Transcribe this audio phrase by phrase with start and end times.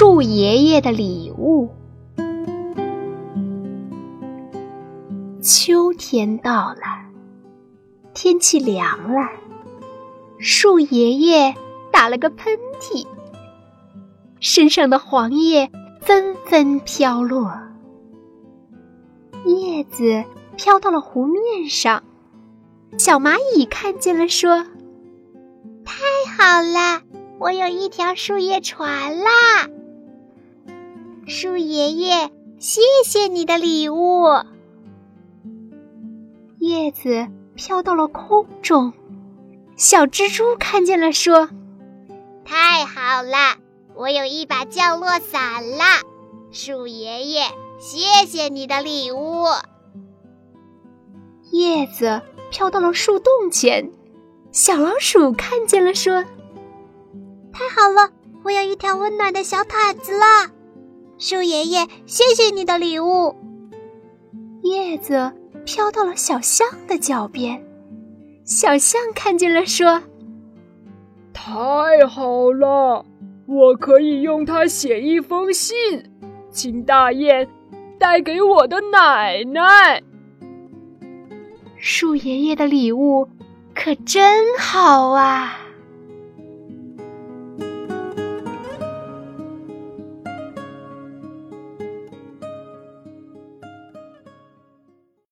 [0.00, 1.68] 树爷的礼物。
[5.42, 6.80] 秋天到了，
[8.14, 9.28] 天气凉了，
[10.38, 11.54] 树爷爷
[11.92, 13.06] 打了个喷嚏，
[14.40, 15.70] 身上的黄叶
[16.00, 17.52] 纷纷飘落，
[19.44, 20.24] 叶子
[20.56, 22.02] 飘到了湖面上。
[22.96, 24.64] 小蚂蚁看见了，说
[25.84, 25.92] ：“太
[26.38, 27.02] 好了，
[27.38, 29.68] 我有一条树叶船啦！
[31.30, 34.24] 树爷爷，谢谢你的礼物。”
[36.58, 38.92] 叶子飘到了空中，
[39.76, 41.48] 小蜘蛛看见了，说
[42.44, 43.56] ：“太好了，
[43.94, 46.02] 我有一把降落伞啦！
[46.50, 47.44] 树爷爷，
[47.78, 49.44] 谢谢你的礼物。”
[51.52, 53.92] 叶子飘到了树洞前，
[54.50, 56.24] 小老鼠看见了，说
[57.54, 58.10] ：“太好了，
[58.42, 60.50] 我有一条温暖的小毯子啦！
[61.20, 63.36] 树爷爷，谢谢你的礼物。”
[64.64, 65.32] 叶子。
[65.62, 67.62] 飘到了小象的脚边，
[68.44, 70.02] 小象看见了，说
[71.34, 73.04] ：“太好了，
[73.46, 75.76] 我可以用它写一封信，
[76.50, 77.46] 请大雁
[77.98, 80.02] 带给我的奶奶。”
[81.76, 83.28] 树爷爷的礼物
[83.74, 85.58] 可真好啊！